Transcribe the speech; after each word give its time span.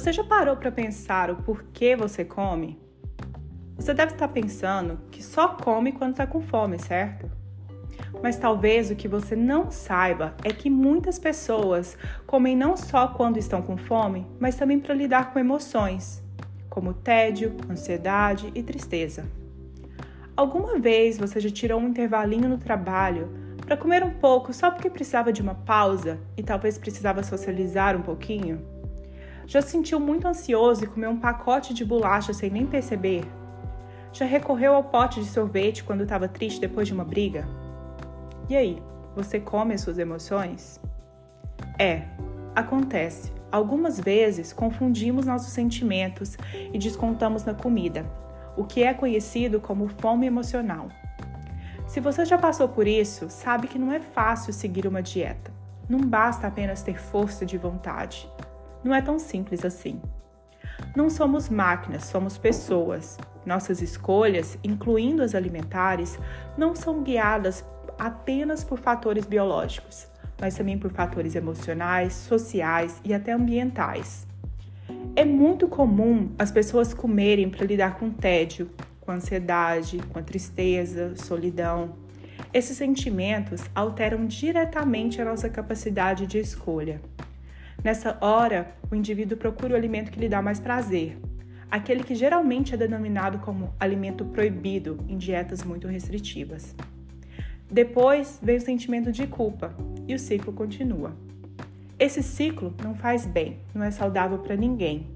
Você 0.00 0.14
já 0.14 0.24
parou 0.24 0.56
para 0.56 0.72
pensar 0.72 1.30
o 1.30 1.36
porquê 1.42 1.94
você 1.94 2.24
come? 2.24 2.80
Você 3.76 3.92
deve 3.92 4.12
estar 4.12 4.28
pensando 4.28 4.98
que 5.10 5.22
só 5.22 5.48
come 5.48 5.92
quando 5.92 6.12
está 6.12 6.26
com 6.26 6.40
fome, 6.40 6.78
certo? 6.78 7.30
Mas 8.22 8.38
talvez 8.38 8.90
o 8.90 8.96
que 8.96 9.06
você 9.06 9.36
não 9.36 9.70
saiba 9.70 10.34
é 10.42 10.54
que 10.54 10.70
muitas 10.70 11.18
pessoas 11.18 11.98
comem 12.26 12.56
não 12.56 12.78
só 12.78 13.08
quando 13.08 13.36
estão 13.36 13.60
com 13.60 13.76
fome, 13.76 14.26
mas 14.40 14.56
também 14.56 14.80
para 14.80 14.94
lidar 14.94 15.34
com 15.34 15.38
emoções, 15.38 16.24
como 16.70 16.94
tédio, 16.94 17.54
ansiedade 17.68 18.50
e 18.54 18.62
tristeza. 18.62 19.26
Alguma 20.34 20.78
vez 20.78 21.18
você 21.18 21.38
já 21.38 21.50
tirou 21.50 21.78
um 21.78 21.88
intervalinho 21.88 22.48
no 22.48 22.56
trabalho 22.56 23.28
para 23.66 23.76
comer 23.76 24.02
um 24.02 24.14
pouco 24.14 24.50
só 24.54 24.70
porque 24.70 24.88
precisava 24.88 25.30
de 25.30 25.42
uma 25.42 25.56
pausa 25.56 26.18
e 26.38 26.42
talvez 26.42 26.78
precisava 26.78 27.22
socializar 27.22 27.94
um 27.94 28.00
pouquinho? 28.00 28.79
Já 29.50 29.60
se 29.60 29.70
sentiu 29.70 29.98
muito 29.98 30.28
ansioso 30.28 30.84
e 30.84 30.86
comeu 30.86 31.10
um 31.10 31.18
pacote 31.18 31.74
de 31.74 31.84
bolacha 31.84 32.32
sem 32.32 32.48
nem 32.48 32.64
perceber? 32.64 33.24
Já 34.12 34.24
recorreu 34.24 34.76
ao 34.76 34.84
pote 34.84 35.18
de 35.18 35.26
sorvete 35.26 35.82
quando 35.82 36.04
estava 36.04 36.28
triste 36.28 36.60
depois 36.60 36.86
de 36.86 36.94
uma 36.94 37.02
briga? 37.04 37.48
E 38.48 38.56
aí, 38.56 38.80
você 39.12 39.40
come 39.40 39.74
as 39.74 39.80
suas 39.80 39.98
emoções? 39.98 40.80
É, 41.76 42.04
acontece. 42.54 43.32
Algumas 43.50 43.98
vezes 43.98 44.52
confundimos 44.52 45.26
nossos 45.26 45.52
sentimentos 45.52 46.38
e 46.72 46.78
descontamos 46.78 47.44
na 47.44 47.52
comida, 47.52 48.06
o 48.56 48.62
que 48.62 48.84
é 48.84 48.94
conhecido 48.94 49.58
como 49.58 49.88
fome 49.88 50.28
emocional. 50.28 50.90
Se 51.88 51.98
você 51.98 52.24
já 52.24 52.38
passou 52.38 52.68
por 52.68 52.86
isso, 52.86 53.28
sabe 53.28 53.66
que 53.66 53.80
não 53.80 53.90
é 53.92 53.98
fácil 53.98 54.52
seguir 54.52 54.86
uma 54.86 55.02
dieta. 55.02 55.50
Não 55.88 55.98
basta 55.98 56.46
apenas 56.46 56.84
ter 56.84 57.00
força 57.00 57.44
de 57.44 57.58
vontade. 57.58 58.30
Não 58.82 58.94
é 58.94 59.02
tão 59.02 59.18
simples 59.18 59.64
assim. 59.64 60.00
Não 60.96 61.10
somos 61.10 61.48
máquinas, 61.48 62.04
somos 62.04 62.38
pessoas. 62.38 63.18
Nossas 63.44 63.80
escolhas, 63.80 64.58
incluindo 64.62 65.22
as 65.22 65.34
alimentares, 65.34 66.18
não 66.56 66.74
são 66.74 67.02
guiadas 67.02 67.64
apenas 67.98 68.64
por 68.64 68.78
fatores 68.78 69.26
biológicos, 69.26 70.08
mas 70.40 70.54
também 70.54 70.78
por 70.78 70.90
fatores 70.90 71.34
emocionais, 71.34 72.14
sociais 72.14 73.00
e 73.04 73.12
até 73.12 73.32
ambientais. 73.32 74.26
É 75.14 75.24
muito 75.24 75.68
comum 75.68 76.30
as 76.38 76.50
pessoas 76.50 76.94
comerem 76.94 77.50
para 77.50 77.66
lidar 77.66 77.98
com 77.98 78.10
tédio, 78.10 78.70
com 79.00 79.12
ansiedade, 79.12 79.98
com 80.12 80.22
tristeza, 80.22 81.14
solidão. 81.16 81.94
Esses 82.52 82.76
sentimentos 82.76 83.62
alteram 83.74 84.26
diretamente 84.26 85.20
a 85.20 85.24
nossa 85.24 85.48
capacidade 85.48 86.26
de 86.26 86.38
escolha. 86.38 87.00
Nessa 87.82 88.18
hora, 88.20 88.74
o 88.90 88.94
indivíduo 88.94 89.38
procura 89.38 89.72
o 89.72 89.76
alimento 89.76 90.10
que 90.10 90.20
lhe 90.20 90.28
dá 90.28 90.42
mais 90.42 90.60
prazer, 90.60 91.18
aquele 91.70 92.04
que 92.04 92.14
geralmente 92.14 92.74
é 92.74 92.76
denominado 92.76 93.38
como 93.38 93.74
alimento 93.80 94.24
proibido 94.26 94.98
em 95.08 95.16
dietas 95.16 95.62
muito 95.62 95.88
restritivas. 95.88 96.74
Depois 97.70 98.38
vem 98.42 98.56
o 98.56 98.60
sentimento 98.60 99.10
de 99.10 99.26
culpa 99.26 99.74
e 100.06 100.14
o 100.14 100.18
ciclo 100.18 100.52
continua. 100.52 101.16
Esse 101.98 102.22
ciclo 102.22 102.74
não 102.82 102.94
faz 102.94 103.24
bem, 103.24 103.60
não 103.74 103.84
é 103.84 103.90
saudável 103.90 104.38
para 104.38 104.56
ninguém. 104.56 105.08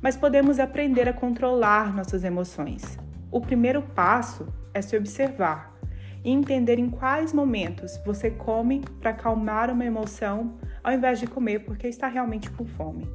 Mas 0.00 0.16
podemos 0.16 0.58
aprender 0.58 1.08
a 1.08 1.12
controlar 1.12 1.94
nossas 1.94 2.24
emoções. 2.24 2.98
O 3.30 3.40
primeiro 3.40 3.82
passo 3.82 4.46
é 4.72 4.80
se 4.80 4.96
observar 4.96 5.74
e 6.22 6.30
entender 6.30 6.78
em 6.78 6.88
quais 6.88 7.32
momentos 7.32 7.98
você 8.06 8.30
come 8.30 8.82
para 9.00 9.10
acalmar 9.10 9.70
uma 9.70 9.84
emoção 9.84 10.54
ao 10.84 10.92
invés 10.92 11.18
de 11.18 11.26
comer 11.26 11.60
porque 11.60 11.88
está 11.88 12.06
realmente 12.06 12.50
com 12.50 12.66
fome. 12.66 13.08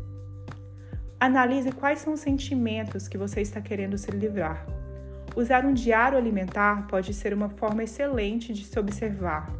Analise 1.19 1.71
quais 1.71 1.99
são 1.99 2.13
os 2.13 2.19
sentimentos 2.19 3.07
que 3.07 3.17
você 3.17 3.41
está 3.41 3.61
querendo 3.61 3.97
se 3.97 4.09
livrar. 4.09 4.65
Usar 5.35 5.63
um 5.63 5.73
diário 5.73 6.17
alimentar 6.17 6.87
pode 6.87 7.13
ser 7.13 7.31
uma 7.31 7.49
forma 7.49 7.83
excelente 7.83 8.51
de 8.51 8.65
se 8.65 8.79
observar 8.79 9.53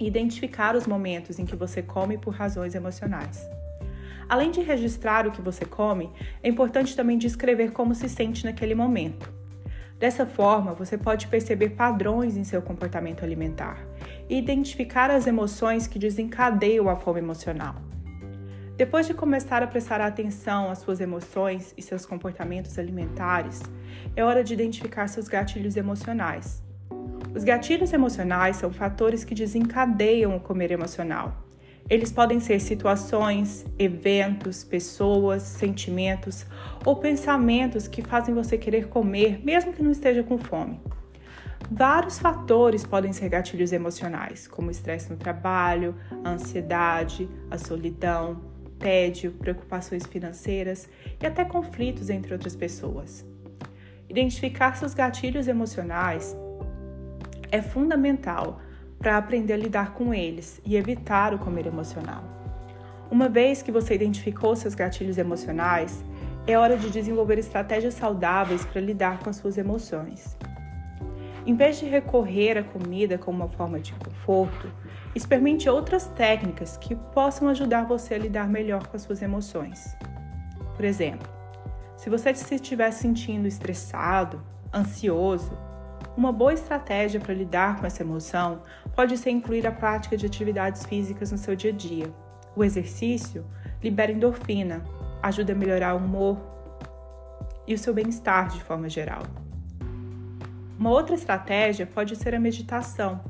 e 0.00 0.06
identificar 0.06 0.74
os 0.74 0.86
momentos 0.86 1.38
em 1.38 1.46
que 1.46 1.54
você 1.54 1.80
come 1.80 2.18
por 2.18 2.34
razões 2.34 2.74
emocionais. 2.74 3.48
Além 4.28 4.50
de 4.50 4.60
registrar 4.60 5.26
o 5.26 5.30
que 5.30 5.42
você 5.42 5.64
come, 5.64 6.10
é 6.42 6.48
importante 6.48 6.96
também 6.96 7.18
descrever 7.18 7.70
como 7.70 7.94
se 7.94 8.08
sente 8.08 8.44
naquele 8.44 8.74
momento. 8.74 9.32
Dessa 9.98 10.26
forma, 10.26 10.74
você 10.74 10.98
pode 10.98 11.28
perceber 11.28 11.70
padrões 11.70 12.36
em 12.36 12.42
seu 12.42 12.60
comportamento 12.60 13.22
alimentar 13.22 13.91
e 14.32 14.38
identificar 14.38 15.10
as 15.10 15.26
emoções 15.26 15.86
que 15.86 15.98
desencadeiam 15.98 16.88
a 16.88 16.96
fome 16.96 17.18
emocional. 17.18 17.74
Depois 18.78 19.06
de 19.06 19.12
começar 19.12 19.62
a 19.62 19.66
prestar 19.66 20.00
atenção 20.00 20.70
às 20.70 20.78
suas 20.78 21.02
emoções 21.02 21.74
e 21.76 21.82
seus 21.82 22.06
comportamentos 22.06 22.78
alimentares, 22.78 23.60
é 24.16 24.24
hora 24.24 24.42
de 24.42 24.54
identificar 24.54 25.06
seus 25.08 25.28
gatilhos 25.28 25.76
emocionais. 25.76 26.62
Os 27.34 27.44
gatilhos 27.44 27.92
emocionais 27.92 28.56
são 28.56 28.72
fatores 28.72 29.22
que 29.22 29.34
desencadeiam 29.34 30.34
o 30.34 30.40
comer 30.40 30.70
emocional. 30.70 31.44
Eles 31.90 32.10
podem 32.10 32.40
ser 32.40 32.58
situações, 32.58 33.66
eventos, 33.78 34.64
pessoas, 34.64 35.42
sentimentos 35.42 36.46
ou 36.86 36.96
pensamentos 36.96 37.86
que 37.86 38.00
fazem 38.00 38.34
você 38.34 38.56
querer 38.56 38.88
comer, 38.88 39.44
mesmo 39.44 39.74
que 39.74 39.82
não 39.82 39.90
esteja 39.90 40.22
com 40.22 40.38
fome. 40.38 40.80
Vários 41.74 42.18
fatores 42.18 42.84
podem 42.84 43.14
ser 43.14 43.30
gatilhos 43.30 43.72
emocionais, 43.72 44.46
como 44.46 44.68
o 44.68 44.70
estresse 44.70 45.10
no 45.10 45.16
trabalho, 45.16 45.94
a 46.22 46.28
ansiedade, 46.28 47.26
a 47.50 47.56
solidão, 47.56 48.42
tédio, 48.78 49.32
preocupações 49.32 50.04
financeiras 50.04 50.86
e 51.18 51.26
até 51.26 51.46
conflitos 51.46 52.10
entre 52.10 52.34
outras 52.34 52.54
pessoas. 52.54 53.24
Identificar 54.06 54.76
seus 54.76 54.92
gatilhos 54.92 55.48
emocionais 55.48 56.36
é 57.50 57.62
fundamental 57.62 58.60
para 58.98 59.16
aprender 59.16 59.54
a 59.54 59.56
lidar 59.56 59.94
com 59.94 60.12
eles 60.12 60.60
e 60.66 60.76
evitar 60.76 61.32
o 61.32 61.38
comer 61.38 61.66
emocional. 61.66 62.22
Uma 63.10 63.30
vez 63.30 63.62
que 63.62 63.72
você 63.72 63.94
identificou 63.94 64.54
seus 64.54 64.74
gatilhos 64.74 65.16
emocionais, 65.16 66.04
é 66.46 66.58
hora 66.58 66.76
de 66.76 66.90
desenvolver 66.90 67.38
estratégias 67.38 67.94
saudáveis 67.94 68.62
para 68.62 68.80
lidar 68.80 69.20
com 69.20 69.30
as 69.30 69.36
suas 69.36 69.56
emoções. 69.56 70.36
Em 71.44 71.56
vez 71.56 71.78
de 71.78 71.86
recorrer 71.86 72.56
à 72.56 72.62
comida 72.62 73.18
como 73.18 73.38
uma 73.38 73.48
forma 73.48 73.80
de 73.80 73.92
conforto, 73.94 74.70
experimente 75.12 75.68
outras 75.68 76.06
técnicas 76.06 76.76
que 76.76 76.94
possam 76.94 77.48
ajudar 77.48 77.84
você 77.84 78.14
a 78.14 78.18
lidar 78.18 78.48
melhor 78.48 78.86
com 78.86 78.96
as 78.96 79.02
suas 79.02 79.20
emoções. 79.22 79.96
Por 80.76 80.84
exemplo, 80.84 81.28
se 81.96 82.08
você 82.08 82.32
se 82.34 82.54
estiver 82.54 82.92
sentindo 82.92 83.48
estressado, 83.48 84.40
ansioso, 84.72 85.52
uma 86.16 86.30
boa 86.30 86.54
estratégia 86.54 87.18
para 87.18 87.34
lidar 87.34 87.80
com 87.80 87.86
essa 87.86 88.02
emoção 88.02 88.62
pode 88.94 89.16
ser 89.18 89.30
incluir 89.30 89.66
a 89.66 89.72
prática 89.72 90.16
de 90.16 90.26
atividades 90.26 90.84
físicas 90.84 91.32
no 91.32 91.38
seu 91.38 91.56
dia 91.56 91.72
a 91.72 91.74
dia. 91.74 92.12
O 92.54 92.62
exercício 92.62 93.44
libera 93.82 94.12
endorfina, 94.12 94.84
ajuda 95.22 95.52
a 95.52 95.56
melhorar 95.56 95.94
o 95.94 95.98
humor 95.98 96.38
e 97.66 97.74
o 97.74 97.78
seu 97.78 97.92
bem-estar 97.92 98.48
de 98.48 98.62
forma 98.62 98.88
geral. 98.88 99.22
Uma 100.82 100.90
outra 100.90 101.14
estratégia 101.14 101.86
pode 101.86 102.16
ser 102.16 102.34
a 102.34 102.40
meditação, 102.40 103.20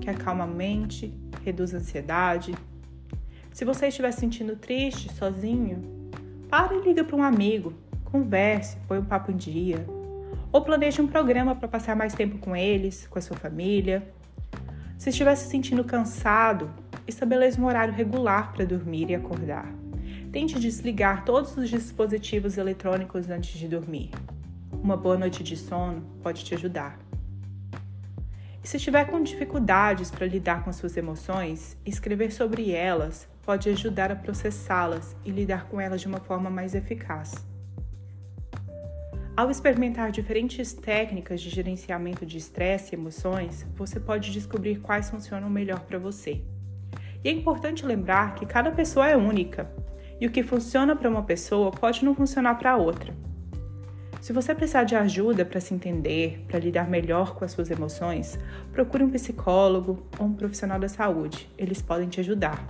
que 0.00 0.08
acalma 0.08 0.44
a 0.44 0.46
mente, 0.46 1.12
reduz 1.44 1.74
a 1.74 1.78
ansiedade. 1.78 2.54
Se 3.52 3.64
você 3.64 3.88
estiver 3.88 4.12
sentindo 4.12 4.54
triste, 4.54 5.12
sozinho, 5.12 5.82
pare 6.48 6.76
e 6.76 6.82
liga 6.82 7.02
para 7.02 7.16
um 7.16 7.22
amigo, 7.24 7.74
converse, 8.04 8.76
põe 8.86 8.98
um 8.98 9.04
papo 9.04 9.32
em 9.32 9.36
dia. 9.36 9.84
Ou 10.52 10.62
planeje 10.62 11.02
um 11.02 11.08
programa 11.08 11.56
para 11.56 11.66
passar 11.66 11.96
mais 11.96 12.14
tempo 12.14 12.38
com 12.38 12.54
eles, 12.54 13.08
com 13.08 13.18
a 13.18 13.22
sua 13.22 13.36
família. 13.36 14.08
Se 14.96 15.10
estiver 15.10 15.34
se 15.34 15.50
sentindo 15.50 15.82
cansado, 15.82 16.70
estabeleça 17.08 17.60
um 17.60 17.64
horário 17.64 17.92
regular 17.92 18.52
para 18.52 18.64
dormir 18.64 19.10
e 19.10 19.16
acordar. 19.16 19.66
Tente 20.30 20.60
desligar 20.60 21.24
todos 21.24 21.56
os 21.56 21.68
dispositivos 21.68 22.56
eletrônicos 22.56 23.28
antes 23.30 23.58
de 23.58 23.66
dormir. 23.66 24.12
Uma 24.82 24.96
boa 24.96 25.16
noite 25.16 25.42
de 25.42 25.56
sono 25.56 26.02
pode 26.22 26.44
te 26.44 26.54
ajudar. 26.54 26.98
E 28.62 28.68
se 28.68 28.76
estiver 28.78 29.04
com 29.06 29.22
dificuldades 29.22 30.10
para 30.10 30.26
lidar 30.26 30.64
com 30.64 30.72
suas 30.72 30.96
emoções, 30.96 31.76
escrever 31.84 32.32
sobre 32.32 32.72
elas 32.72 33.28
pode 33.42 33.68
ajudar 33.68 34.10
a 34.10 34.16
processá-las 34.16 35.14
e 35.24 35.30
lidar 35.30 35.66
com 35.66 35.80
elas 35.80 36.00
de 36.00 36.06
uma 36.06 36.20
forma 36.20 36.48
mais 36.48 36.74
eficaz. 36.74 37.46
Ao 39.36 39.50
experimentar 39.50 40.10
diferentes 40.10 40.72
técnicas 40.72 41.40
de 41.40 41.50
gerenciamento 41.50 42.24
de 42.24 42.38
estresse 42.38 42.94
e 42.94 42.98
emoções, 42.98 43.66
você 43.74 43.98
pode 43.98 44.30
descobrir 44.30 44.80
quais 44.80 45.10
funcionam 45.10 45.50
melhor 45.50 45.80
para 45.80 45.98
você. 45.98 46.40
E 47.22 47.28
é 47.28 47.32
importante 47.32 47.84
lembrar 47.84 48.34
que 48.34 48.46
cada 48.46 48.70
pessoa 48.70 49.08
é 49.08 49.16
única, 49.16 49.70
e 50.20 50.26
o 50.26 50.30
que 50.30 50.42
funciona 50.42 50.94
para 50.94 51.10
uma 51.10 51.24
pessoa 51.24 51.70
pode 51.70 52.04
não 52.04 52.14
funcionar 52.14 52.54
para 52.54 52.76
outra. 52.76 53.23
Se 54.24 54.32
você 54.32 54.54
precisar 54.54 54.84
de 54.84 54.96
ajuda 54.96 55.44
para 55.44 55.60
se 55.60 55.74
entender, 55.74 56.46
para 56.48 56.58
lidar 56.58 56.88
melhor 56.88 57.34
com 57.34 57.44
as 57.44 57.52
suas 57.52 57.70
emoções, 57.70 58.38
procure 58.72 59.04
um 59.04 59.10
psicólogo 59.10 60.02
ou 60.18 60.28
um 60.28 60.32
profissional 60.32 60.80
da 60.80 60.88
saúde. 60.88 61.46
Eles 61.58 61.82
podem 61.82 62.08
te 62.08 62.20
ajudar. 62.20 62.66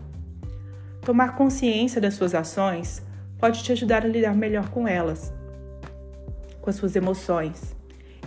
Tomar 1.00 1.36
consciência 1.36 2.00
das 2.00 2.14
suas 2.14 2.34
ações 2.34 3.06
pode 3.38 3.62
te 3.62 3.70
ajudar 3.70 4.04
a 4.04 4.08
lidar 4.08 4.34
melhor 4.34 4.68
com 4.70 4.88
elas, 4.88 5.32
com 6.60 6.70
as 6.70 6.74
suas 6.74 6.96
emoções. 6.96 7.76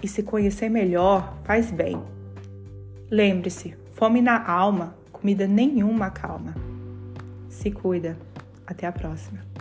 E 0.02 0.08
se 0.08 0.24
conhecer 0.24 0.70
melhor 0.70 1.38
faz 1.44 1.70
bem. 1.70 2.02
Lembre-se: 3.12 3.76
fome 3.92 4.22
na 4.22 4.50
alma, 4.50 4.96
comida 5.12 5.46
nenhuma 5.46 6.10
calma. 6.10 6.56
Se 7.50 7.72
cuida. 7.72 8.18
Até 8.66 8.88
a 8.88 8.92
próxima. 8.94 9.57